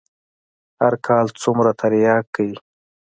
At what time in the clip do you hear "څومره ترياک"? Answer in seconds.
1.41-2.25